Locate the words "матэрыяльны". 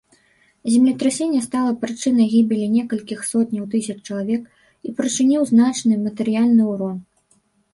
6.07-6.63